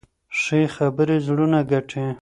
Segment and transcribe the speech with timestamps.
[0.39, 2.05] ښې خبرې زړونه ګټي.